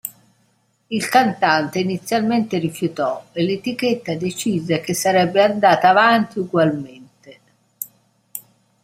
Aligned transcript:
Il 0.87 1.07
cantante 1.09 1.77
inizialmente 1.77 2.57
rifiutò 2.57 3.23
e 3.33 3.43
l'etichetta 3.43 4.15
decise 4.15 4.81
che 4.81 4.95
sarebbe 4.95 5.43
andata 5.43 5.89
avanti 5.89 6.39
ugualmente. 6.39 7.39